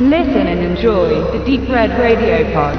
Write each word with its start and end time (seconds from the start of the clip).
Listen 0.00 0.46
and 0.46 0.60
enjoy 0.60 1.08
the 1.32 1.44
Deep 1.44 1.68
Red 1.68 1.90
Radio 1.98 2.44
Pod. 2.52 2.78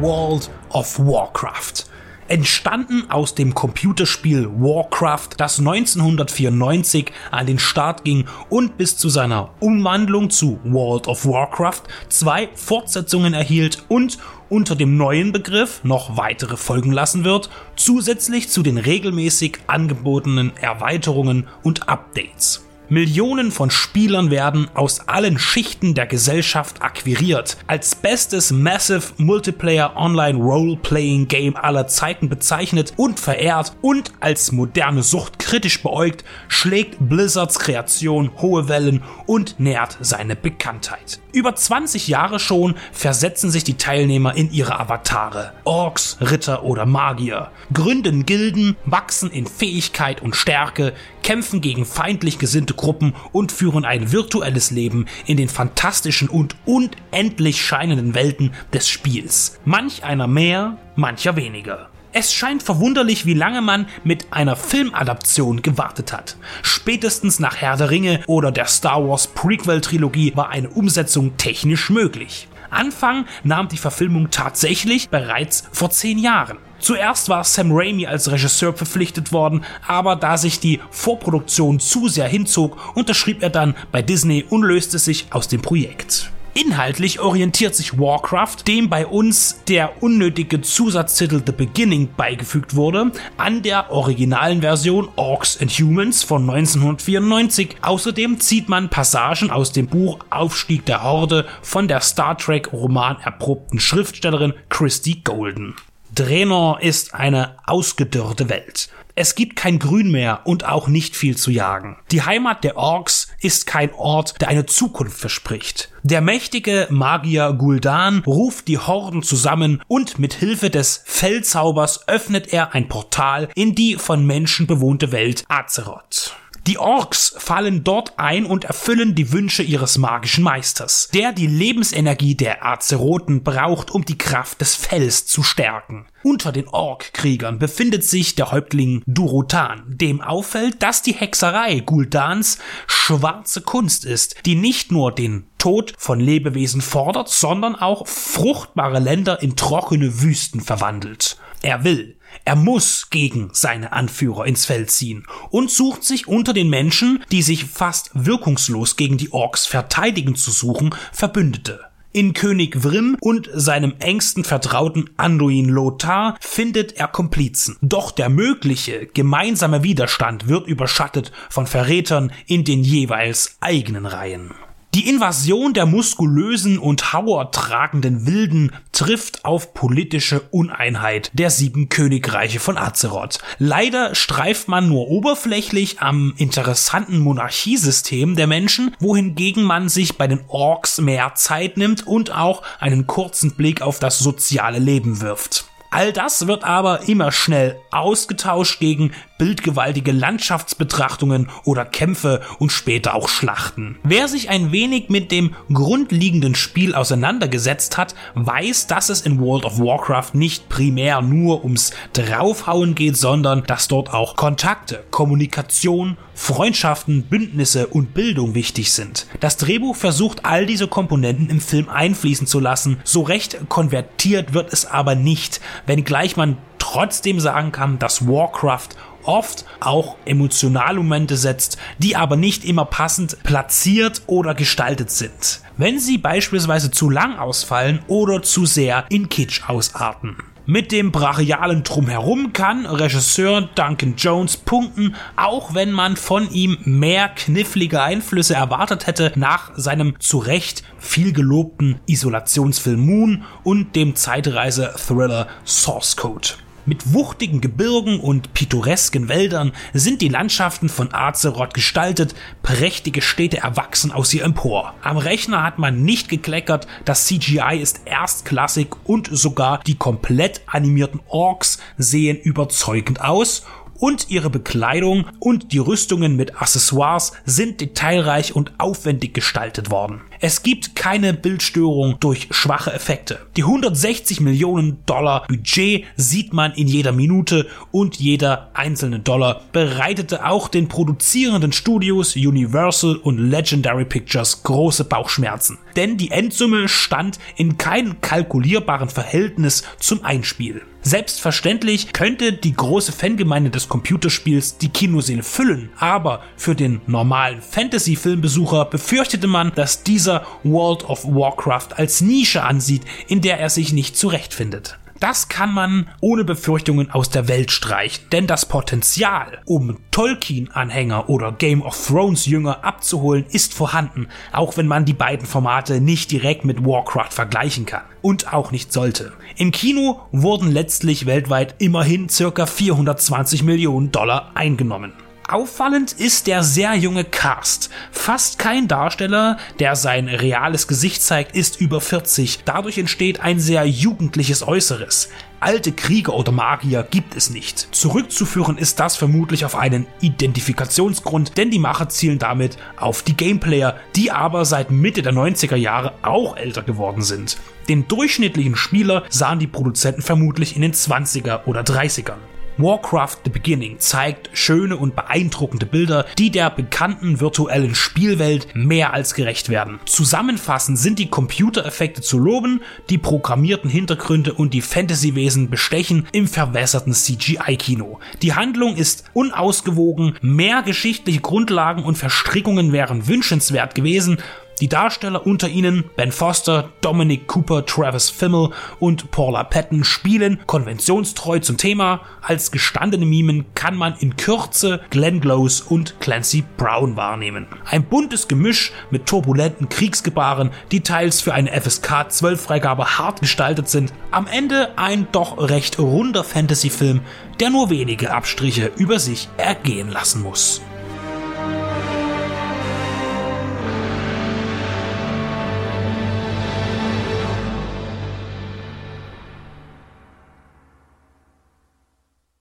World 0.00 0.48
of 0.70 0.98
Warcraft. 0.98 1.90
Entstanden 2.28 3.10
aus 3.10 3.34
dem 3.34 3.54
Computerspiel 3.54 4.48
Warcraft, 4.48 5.30
das 5.36 5.58
1994 5.58 7.12
an 7.30 7.46
den 7.46 7.58
Start 7.58 8.04
ging 8.04 8.24
und 8.48 8.78
bis 8.78 8.96
zu 8.96 9.10
seiner 9.10 9.50
Umwandlung 9.60 10.30
zu 10.30 10.58
World 10.64 11.06
of 11.06 11.26
Warcraft 11.26 11.82
zwei 12.08 12.48
Fortsetzungen 12.54 13.34
erhielt 13.34 13.84
und 13.88 14.16
unter 14.50 14.76
dem 14.76 14.98
neuen 14.98 15.32
Begriff 15.32 15.80
noch 15.84 16.18
weitere 16.18 16.58
folgen 16.58 16.92
lassen 16.92 17.24
wird, 17.24 17.48
zusätzlich 17.76 18.50
zu 18.50 18.62
den 18.62 18.76
regelmäßig 18.76 19.60
angebotenen 19.66 20.52
Erweiterungen 20.60 21.48
und 21.62 21.88
Updates. 21.88 22.66
Millionen 22.90 23.52
von 23.52 23.70
Spielern 23.70 24.32
werden 24.32 24.68
aus 24.74 25.06
allen 25.06 25.38
Schichten 25.38 25.94
der 25.94 26.08
Gesellschaft 26.08 26.82
akquiriert. 26.82 27.56
Als 27.68 27.94
bestes 27.94 28.50
Massive 28.50 29.12
Multiplayer 29.16 29.94
Online 29.94 30.36
Role-Playing 30.36 31.28
Game 31.28 31.54
aller 31.54 31.86
Zeiten 31.86 32.28
bezeichnet 32.28 32.92
und 32.96 33.20
verehrt 33.20 33.76
und 33.80 34.10
als 34.18 34.50
moderne 34.50 35.04
Sucht 35.04 35.38
kritisch 35.38 35.84
beäugt, 35.84 36.24
schlägt 36.48 36.96
Blizzards 36.98 37.60
Kreation 37.60 38.32
hohe 38.38 38.68
Wellen 38.68 39.04
und 39.26 39.60
nährt 39.60 39.96
seine 40.00 40.34
Bekanntheit. 40.34 41.20
Über 41.32 41.54
20 41.54 42.08
Jahre 42.08 42.40
schon 42.40 42.74
versetzen 42.90 43.52
sich 43.52 43.62
die 43.62 43.76
Teilnehmer 43.76 44.34
in 44.34 44.50
ihre 44.50 44.80
Avatare. 44.80 45.52
Orks, 45.62 46.16
Ritter 46.20 46.64
oder 46.64 46.86
Magier. 46.86 47.52
Gründen 47.72 48.26
Gilden, 48.26 48.76
wachsen 48.84 49.30
in 49.30 49.46
Fähigkeit 49.46 50.22
und 50.22 50.34
Stärke, 50.34 50.92
kämpfen 51.30 51.60
gegen 51.60 51.86
feindlich 51.86 52.40
gesinnte 52.40 52.74
Gruppen 52.74 53.14
und 53.30 53.52
führen 53.52 53.84
ein 53.84 54.10
virtuelles 54.10 54.72
Leben 54.72 55.06
in 55.26 55.36
den 55.36 55.48
fantastischen 55.48 56.28
und 56.28 56.56
unendlich 56.64 57.64
scheinenden 57.64 58.16
Welten 58.16 58.52
des 58.72 58.88
Spiels. 58.88 59.60
Manch 59.64 60.02
einer 60.02 60.26
mehr, 60.26 60.76
mancher 60.96 61.36
weniger. 61.36 61.88
Es 62.12 62.34
scheint 62.34 62.64
verwunderlich, 62.64 63.26
wie 63.26 63.34
lange 63.34 63.62
man 63.62 63.86
mit 64.02 64.32
einer 64.32 64.56
Filmadaption 64.56 65.62
gewartet 65.62 66.12
hat. 66.12 66.36
Spätestens 66.62 67.38
nach 67.38 67.54
Herr 67.54 67.76
der 67.76 67.90
Ringe 67.90 68.24
oder 68.26 68.50
der 68.50 68.66
Star 68.66 69.08
Wars 69.08 69.28
Prequel-Trilogie 69.28 70.32
war 70.34 70.48
eine 70.48 70.70
Umsetzung 70.70 71.36
technisch 71.36 71.90
möglich. 71.90 72.48
Anfang 72.70 73.24
nahm 73.44 73.68
die 73.68 73.78
Verfilmung 73.78 74.30
tatsächlich 74.32 75.10
bereits 75.10 75.62
vor 75.70 75.90
zehn 75.90 76.18
Jahren. 76.18 76.58
Zuerst 76.80 77.28
war 77.28 77.44
Sam 77.44 77.70
Raimi 77.72 78.06
als 78.06 78.30
Regisseur 78.30 78.72
verpflichtet 78.72 79.32
worden, 79.32 79.64
aber 79.86 80.16
da 80.16 80.36
sich 80.36 80.60
die 80.60 80.80
Vorproduktion 80.90 81.78
zu 81.78 82.08
sehr 82.08 82.28
hinzog, 82.28 82.76
unterschrieb 82.94 83.42
er 83.42 83.50
dann 83.50 83.76
bei 83.92 84.02
Disney 84.02 84.44
und 84.48 84.62
löste 84.62 84.98
sich 84.98 85.26
aus 85.30 85.48
dem 85.48 85.62
Projekt. 85.62 86.30
Inhaltlich 86.52 87.20
orientiert 87.20 87.76
sich 87.76 87.98
Warcraft, 87.98 88.66
dem 88.66 88.88
bei 88.88 89.06
uns 89.06 89.62
der 89.68 90.02
unnötige 90.02 90.60
Zusatztitel 90.60 91.40
The 91.46 91.52
Beginning 91.52 92.08
beigefügt 92.16 92.74
wurde, 92.74 93.12
an 93.36 93.62
der 93.62 93.92
originalen 93.92 94.60
Version 94.60 95.08
Orcs 95.14 95.60
and 95.60 95.70
Humans 95.70 96.24
von 96.24 96.42
1994. 96.50 97.76
Außerdem 97.82 98.40
zieht 98.40 98.68
man 98.68 98.88
Passagen 98.88 99.50
aus 99.52 99.70
dem 99.70 99.86
Buch 99.86 100.18
Aufstieg 100.30 100.84
der 100.86 101.04
Horde 101.04 101.46
von 101.62 101.86
der 101.86 102.00
Star 102.00 102.36
Trek 102.36 102.72
Roman 102.72 103.18
erprobten 103.22 103.78
Schriftstellerin 103.78 104.54
Christy 104.70 105.20
Golden. 105.22 105.76
Draenor 106.14 106.80
ist 106.80 107.14
eine 107.14 107.56
ausgedörrte 107.66 108.48
Welt. 108.48 108.88
Es 109.14 109.34
gibt 109.34 109.54
kein 109.54 109.78
Grün 109.78 110.10
mehr 110.10 110.40
und 110.44 110.64
auch 110.64 110.88
nicht 110.88 111.14
viel 111.14 111.36
zu 111.36 111.50
jagen. 111.50 111.98
Die 112.10 112.22
Heimat 112.22 112.64
der 112.64 112.76
Orks 112.76 113.28
ist 113.40 113.66
kein 113.66 113.92
Ort, 113.94 114.40
der 114.40 114.48
eine 114.48 114.66
Zukunft 114.66 115.18
verspricht. 115.18 115.90
Der 116.02 116.20
mächtige 116.20 116.88
Magier 116.90 117.50
Gul'dan 117.50 118.24
ruft 118.24 118.66
die 118.66 118.78
Horden 118.78 119.22
zusammen 119.22 119.82
und 119.88 120.18
mit 120.18 120.34
Hilfe 120.34 120.70
des 120.70 121.02
Feldzaubers 121.04 122.08
öffnet 122.08 122.52
er 122.52 122.74
ein 122.74 122.88
Portal 122.88 123.48
in 123.54 123.74
die 123.74 123.96
von 123.96 124.26
Menschen 124.26 124.66
bewohnte 124.66 125.12
Welt 125.12 125.44
Azeroth. 125.48 126.34
Die 126.70 126.78
Orks 126.78 127.34
fallen 127.36 127.82
dort 127.82 128.16
ein 128.16 128.46
und 128.46 128.62
erfüllen 128.62 129.16
die 129.16 129.32
Wünsche 129.32 129.64
ihres 129.64 129.98
magischen 129.98 130.44
Meisters, 130.44 131.08
der 131.12 131.32
die 131.32 131.48
Lebensenergie 131.48 132.36
der 132.36 132.64
Azeroten 132.64 133.42
braucht, 133.42 133.90
um 133.90 134.04
die 134.04 134.16
Kraft 134.16 134.60
des 134.60 134.76
Fells 134.76 135.26
zu 135.26 135.42
stärken. 135.42 136.06
Unter 136.22 136.52
den 136.52 136.68
Ork-Kriegern 136.68 137.58
befindet 137.58 138.04
sich 138.04 138.36
der 138.36 138.52
Häuptling 138.52 139.02
Durotan, 139.06 139.82
dem 139.88 140.20
auffällt, 140.20 140.80
dass 140.80 141.02
die 141.02 141.14
Hexerei 141.14 141.80
Guldans 141.80 142.58
schwarze 142.86 143.62
Kunst 143.62 144.04
ist, 144.04 144.46
die 144.46 144.54
nicht 144.54 144.92
nur 144.92 145.10
den 145.10 145.49
Tod 145.60 145.94
von 145.96 146.18
Lebewesen 146.18 146.80
fordert, 146.80 147.28
sondern 147.28 147.76
auch 147.76 148.08
fruchtbare 148.08 148.98
Länder 148.98 149.40
in 149.40 149.54
trockene 149.54 150.22
Wüsten 150.22 150.60
verwandelt. 150.60 151.36
Er 151.62 151.84
will, 151.84 152.16
er 152.44 152.56
muss 152.56 153.10
gegen 153.10 153.50
seine 153.52 153.92
Anführer 153.92 154.46
ins 154.46 154.64
Feld 154.64 154.90
ziehen 154.90 155.26
und 155.50 155.70
sucht 155.70 156.02
sich 156.02 156.26
unter 156.26 156.52
den 156.52 156.70
Menschen, 156.70 157.22
die 157.30 157.42
sich 157.42 157.66
fast 157.66 158.10
wirkungslos 158.14 158.96
gegen 158.96 159.18
die 159.18 159.32
Orks 159.32 159.66
verteidigen 159.66 160.34
zu 160.34 160.50
suchen, 160.50 160.94
Verbündete. 161.12 161.80
In 162.12 162.32
König 162.32 162.76
Vrim 162.82 163.16
und 163.20 163.48
seinem 163.52 163.94
engsten 164.00 164.42
Vertrauten 164.42 165.10
Anduin 165.16 165.68
Lothar 165.68 166.36
findet 166.40 166.94
er 166.94 167.06
Komplizen. 167.06 167.76
Doch 167.82 168.10
der 168.10 168.28
mögliche 168.28 169.06
gemeinsame 169.06 169.84
Widerstand 169.84 170.48
wird 170.48 170.66
überschattet 170.66 171.30
von 171.50 171.68
Verrätern 171.68 172.32
in 172.46 172.64
den 172.64 172.82
jeweils 172.82 173.58
eigenen 173.60 174.06
Reihen. 174.06 174.52
Die 174.92 175.08
Invasion 175.08 175.72
der 175.72 175.86
muskulösen 175.86 176.76
und 176.76 177.12
hauertragenden 177.12 178.26
Wilden 178.26 178.72
trifft 178.90 179.44
auf 179.44 179.72
politische 179.72 180.40
Uneinheit 180.50 181.30
der 181.32 181.50
sieben 181.50 181.88
Königreiche 181.88 182.58
von 182.58 182.76
Azeroth. 182.76 183.38
Leider 183.60 184.16
streift 184.16 184.66
man 184.66 184.88
nur 184.88 185.06
oberflächlich 185.06 186.00
am 186.00 186.34
interessanten 186.38 187.20
Monarchiesystem 187.20 188.34
der 188.34 188.48
Menschen, 188.48 188.96
wohingegen 188.98 189.62
man 189.62 189.88
sich 189.88 190.18
bei 190.18 190.26
den 190.26 190.40
Orks 190.48 191.00
mehr 191.00 191.34
Zeit 191.36 191.76
nimmt 191.76 192.04
und 192.04 192.32
auch 192.34 192.62
einen 192.80 193.06
kurzen 193.06 193.54
Blick 193.54 193.82
auf 193.82 194.00
das 194.00 194.18
soziale 194.18 194.80
Leben 194.80 195.20
wirft. 195.20 195.66
All 195.92 196.12
das 196.12 196.46
wird 196.46 196.62
aber 196.62 197.08
immer 197.08 197.32
schnell 197.32 197.76
ausgetauscht 197.90 198.78
gegen 198.78 199.12
bildgewaltige 199.40 200.12
Landschaftsbetrachtungen 200.12 201.48
oder 201.64 201.86
Kämpfe 201.86 202.42
und 202.58 202.72
später 202.72 203.14
auch 203.14 203.30
Schlachten. 203.30 203.96
Wer 204.02 204.28
sich 204.28 204.50
ein 204.50 204.70
wenig 204.70 205.08
mit 205.08 205.32
dem 205.32 205.54
grundlegenden 205.72 206.54
Spiel 206.54 206.94
auseinandergesetzt 206.94 207.96
hat, 207.96 208.14
weiß, 208.34 208.86
dass 208.86 209.08
es 209.08 209.22
in 209.22 209.40
World 209.40 209.64
of 209.64 209.78
Warcraft 209.78 210.34
nicht 210.34 210.68
primär 210.68 211.22
nur 211.22 211.64
ums 211.64 211.92
Draufhauen 212.12 212.94
geht, 212.94 213.16
sondern 213.16 213.64
dass 213.64 213.88
dort 213.88 214.12
auch 214.12 214.36
Kontakte, 214.36 215.04
Kommunikation, 215.10 216.18
Freundschaften, 216.34 217.22
Bündnisse 217.22 217.86
und 217.86 218.12
Bildung 218.12 218.54
wichtig 218.54 218.92
sind. 218.92 219.26
Das 219.40 219.56
Drehbuch 219.56 219.96
versucht 219.96 220.44
all 220.44 220.66
diese 220.66 220.86
Komponenten 220.86 221.48
im 221.48 221.62
Film 221.62 221.88
einfließen 221.88 222.46
zu 222.46 222.60
lassen, 222.60 222.98
so 223.04 223.22
recht 223.22 223.70
konvertiert 223.70 224.52
wird 224.52 224.70
es 224.70 224.84
aber 224.84 225.14
nicht, 225.14 225.62
wenngleich 225.86 226.36
man 226.36 226.58
trotzdem 226.78 227.38
sagen 227.38 227.70
kann, 227.70 228.00
dass 228.00 228.26
Warcraft 228.26 228.88
oft 229.24 229.64
auch 229.80 230.16
emotionale 230.24 230.98
Momente 230.98 231.36
setzt, 231.36 231.78
die 231.98 232.16
aber 232.16 232.36
nicht 232.36 232.64
immer 232.64 232.84
passend 232.84 233.42
platziert 233.42 234.22
oder 234.26 234.54
gestaltet 234.54 235.10
sind. 235.10 235.60
Wenn 235.76 235.98
sie 235.98 236.18
beispielsweise 236.18 236.90
zu 236.90 237.10
lang 237.10 237.38
ausfallen 237.38 238.00
oder 238.06 238.42
zu 238.42 238.66
sehr 238.66 239.04
in 239.08 239.28
Kitsch 239.28 239.68
ausarten. 239.68 240.36
Mit 240.66 240.92
dem 240.92 241.10
brachialen 241.10 241.82
Drumherum 241.82 242.52
kann 242.52 242.86
Regisseur 242.86 243.62
Duncan 243.74 244.14
Jones 244.16 244.56
punkten, 244.56 245.16
auch 245.34 245.74
wenn 245.74 245.90
man 245.90 246.16
von 246.16 246.48
ihm 246.52 246.78
mehr 246.84 247.28
knifflige 247.28 248.00
Einflüsse 248.00 248.54
erwartet 248.54 249.08
hätte 249.08 249.32
nach 249.34 249.72
seinem 249.76 250.20
zu 250.20 250.38
Recht 250.38 250.84
viel 250.96 251.32
gelobten 251.32 251.98
Isolationsfilm 252.06 253.00
Moon 253.00 253.42
und 253.64 253.96
dem 253.96 254.14
Zeitreise-Thriller 254.14 255.48
Source 255.64 256.16
Code. 256.16 256.50
Mit 256.90 257.14
wuchtigen 257.14 257.60
Gebirgen 257.60 258.18
und 258.18 258.52
pittoresken 258.52 259.28
Wäldern 259.28 259.70
sind 259.92 260.20
die 260.22 260.28
Landschaften 260.28 260.88
von 260.88 261.14
Azeroth 261.14 261.72
gestaltet, 261.72 262.34
prächtige 262.64 263.22
Städte 263.22 263.58
erwachsen 263.58 264.10
aus 264.10 264.34
ihr 264.34 264.42
empor. 264.42 264.94
Am 265.00 265.16
Rechner 265.16 265.62
hat 265.62 265.78
man 265.78 266.02
nicht 266.02 266.28
gekleckert, 266.28 266.88
das 267.04 267.26
CGI 267.26 267.78
ist 267.80 268.00
erstklassig 268.06 268.88
und 269.04 269.28
sogar 269.30 269.78
die 269.86 269.94
komplett 269.94 270.62
animierten 270.66 271.20
Orks 271.28 271.78
sehen 271.96 272.36
überzeugend 272.36 273.20
aus 273.20 273.62
und 274.00 274.30
ihre 274.30 274.50
Bekleidung 274.50 275.26
und 275.38 275.72
die 275.72 275.78
Rüstungen 275.78 276.34
mit 276.34 276.60
Accessoires 276.60 277.32
sind 277.44 277.80
detailreich 277.80 278.56
und 278.56 278.72
aufwendig 278.78 279.34
gestaltet 279.34 279.90
worden. 279.90 280.22
Es 280.40 280.62
gibt 280.62 280.96
keine 280.96 281.34
Bildstörung 281.34 282.16
durch 282.18 282.48
schwache 282.50 282.92
Effekte. 282.92 283.40
Die 283.56 283.62
160 283.62 284.40
Millionen 284.40 285.04
Dollar 285.04 285.46
Budget 285.46 286.06
sieht 286.16 286.54
man 286.54 286.72
in 286.72 286.88
jeder 286.88 287.12
Minute 287.12 287.66
und 287.92 288.16
jeder 288.16 288.70
einzelne 288.72 289.20
Dollar 289.20 289.60
bereitete 289.72 290.46
auch 290.46 290.68
den 290.68 290.88
produzierenden 290.88 291.72
Studios 291.72 292.36
Universal 292.36 293.16
und 293.16 293.38
Legendary 293.38 294.06
Pictures 294.06 294.62
große 294.62 295.04
Bauchschmerzen. 295.04 295.78
Denn 295.94 296.16
die 296.16 296.30
Endsumme 296.30 296.88
stand 296.88 297.38
in 297.56 297.76
keinem 297.76 298.20
kalkulierbaren 298.22 299.10
Verhältnis 299.10 299.82
zum 299.98 300.24
Einspiel. 300.24 300.82
Selbstverständlich 301.02 302.12
könnte 302.12 302.52
die 302.52 302.74
große 302.74 303.12
Fangemeinde 303.12 303.70
des 303.70 303.88
Computerspiels 303.88 304.76
die 304.76 304.90
Kinoseele 304.90 305.42
füllen, 305.42 305.88
aber 305.98 306.42
für 306.56 306.74
den 306.74 307.00
normalen 307.06 307.62
Fantasy-Filmbesucher 307.62 308.84
befürchtete 308.84 309.46
man, 309.46 309.72
dass 309.74 310.02
dieser 310.02 310.46
World 310.62 311.04
of 311.04 311.24
Warcraft 311.24 311.94
als 311.96 312.20
Nische 312.20 312.64
ansieht, 312.64 313.02
in 313.28 313.40
der 313.40 313.58
er 313.58 313.70
sich 313.70 313.94
nicht 313.94 314.16
zurechtfindet. 314.16 314.98
Das 315.20 315.48
kann 315.48 315.74
man 315.74 316.08
ohne 316.22 316.44
Befürchtungen 316.44 317.10
aus 317.10 317.28
der 317.28 317.46
Welt 317.46 317.70
streichen, 317.70 318.24
denn 318.32 318.46
das 318.46 318.64
Potenzial, 318.64 319.60
um 319.66 319.98
Tolkien-Anhänger 320.12 321.28
oder 321.28 321.52
Game 321.52 321.82
of 321.82 322.06
Thrones-Jünger 322.06 322.82
abzuholen, 322.84 323.44
ist 323.50 323.74
vorhanden, 323.74 324.28
auch 324.50 324.78
wenn 324.78 324.86
man 324.86 325.04
die 325.04 325.12
beiden 325.12 325.44
Formate 325.44 326.00
nicht 326.00 326.32
direkt 326.32 326.64
mit 326.64 326.86
Warcraft 326.86 327.32
vergleichen 327.32 327.84
kann 327.84 328.04
und 328.22 328.50
auch 328.54 328.72
nicht 328.72 328.94
sollte. 328.94 329.34
Im 329.56 329.72
Kino 329.72 330.20
wurden 330.32 330.72
letztlich 330.72 331.26
weltweit 331.26 331.74
immerhin 331.76 332.28
ca. 332.28 332.64
420 332.64 333.62
Millionen 333.62 334.10
Dollar 334.12 334.52
eingenommen. 334.54 335.12
Auffallend 335.50 336.12
ist 336.12 336.46
der 336.46 336.62
sehr 336.62 336.94
junge 336.94 337.24
Cast. 337.24 337.90
Fast 338.12 338.60
kein 338.60 338.86
Darsteller, 338.86 339.56
der 339.80 339.96
sein 339.96 340.28
reales 340.28 340.86
Gesicht 340.86 341.22
zeigt, 341.22 341.56
ist 341.56 341.80
über 341.80 342.00
40. 342.00 342.60
Dadurch 342.64 342.98
entsteht 342.98 343.40
ein 343.40 343.58
sehr 343.58 343.84
jugendliches 343.84 344.66
Äußeres. 344.66 345.28
Alte 345.58 345.90
Krieger 345.90 346.34
oder 346.34 346.52
Magier 346.52 347.02
gibt 347.02 347.34
es 347.34 347.50
nicht. 347.50 347.88
Zurückzuführen 347.90 348.78
ist 348.78 349.00
das 349.00 349.16
vermutlich 349.16 349.64
auf 349.64 349.74
einen 349.74 350.06
Identifikationsgrund, 350.20 351.58
denn 351.58 351.72
die 351.72 351.80
Macher 351.80 352.08
zielen 352.08 352.38
damit 352.38 352.76
auf 352.96 353.22
die 353.22 353.36
Gameplayer, 353.36 353.96
die 354.14 354.30
aber 354.30 354.64
seit 354.64 354.92
Mitte 354.92 355.22
der 355.22 355.32
90er 355.32 355.76
Jahre 355.76 356.12
auch 356.22 356.56
älter 356.56 356.82
geworden 356.82 357.22
sind. 357.22 357.58
Den 357.88 358.06
durchschnittlichen 358.06 358.76
Spieler 358.76 359.24
sahen 359.30 359.58
die 359.58 359.66
Produzenten 359.66 360.22
vermutlich 360.22 360.76
in 360.76 360.82
den 360.82 360.94
20er 360.94 361.64
oder 361.66 361.80
30ern. 361.80 362.38
Warcraft 362.78 363.38
The 363.44 363.50
Beginning 363.50 363.98
zeigt 363.98 364.50
schöne 364.52 364.96
und 364.96 365.16
beeindruckende 365.16 365.86
Bilder, 365.86 366.26
die 366.38 366.50
der 366.50 366.70
bekannten 366.70 367.40
virtuellen 367.40 367.94
Spielwelt 367.94 368.68
mehr 368.74 369.12
als 369.12 369.34
gerecht 369.34 369.68
werden. 369.68 370.00
Zusammenfassend 370.06 370.98
sind 370.98 371.18
die 371.18 371.28
Computereffekte 371.28 372.22
zu 372.22 372.38
loben, 372.38 372.82
die 373.08 373.18
programmierten 373.18 373.90
Hintergründe 373.90 374.52
und 374.52 374.74
die 374.74 374.82
Fantasywesen 374.82 375.70
bestechen 375.70 376.26
im 376.32 376.46
verwässerten 376.46 377.12
CGI-Kino. 377.12 378.20
Die 378.42 378.54
Handlung 378.54 378.96
ist 378.96 379.24
unausgewogen, 379.32 380.36
mehr 380.40 380.82
geschichtliche 380.82 381.40
Grundlagen 381.40 382.04
und 382.04 382.18
Verstrickungen 382.18 382.92
wären 382.92 383.28
wünschenswert 383.28 383.94
gewesen, 383.94 384.38
die 384.80 384.88
Darsteller 384.88 385.46
unter 385.46 385.68
ihnen 385.68 386.04
Ben 386.16 386.32
Foster, 386.32 386.90
Dominic 387.00 387.46
Cooper, 387.46 387.84
Travis 387.84 388.30
Fimmel 388.30 388.70
und 388.98 389.30
Paula 389.30 389.64
Patton 389.64 390.04
spielen 390.04 390.60
konventionstreu 390.66 391.58
zum 391.58 391.76
Thema. 391.76 392.22
Als 392.42 392.70
gestandene 392.70 393.26
Mimen 393.26 393.66
kann 393.74 393.96
man 393.96 394.14
in 394.18 394.36
Kürze 394.36 395.00
Glenn 395.10 395.40
Close 395.40 395.84
und 395.84 396.18
Clancy 396.20 396.64
Brown 396.76 397.16
wahrnehmen. 397.16 397.66
Ein 397.84 398.04
buntes 398.04 398.48
Gemisch 398.48 398.92
mit 399.10 399.26
turbulenten 399.26 399.88
Kriegsgebaren, 399.88 400.70
die 400.90 401.02
teils 401.02 401.40
für 401.40 401.54
eine 401.54 401.78
FSK 401.78 402.30
12 402.30 402.60
Freigabe 402.60 403.18
hart 403.18 403.40
gestaltet 403.40 403.88
sind. 403.88 404.12
Am 404.30 404.46
Ende 404.46 404.90
ein 404.96 405.28
doch 405.32 405.58
recht 405.58 405.98
runder 405.98 406.44
Fantasy-Film, 406.44 407.20
der 407.60 407.70
nur 407.70 407.90
wenige 407.90 408.32
Abstriche 408.32 408.90
über 408.96 409.18
sich 409.18 409.48
ergehen 409.58 410.08
lassen 410.08 410.42
muss. 410.42 410.80